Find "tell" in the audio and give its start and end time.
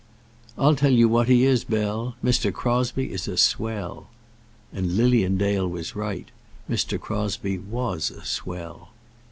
0.75-0.89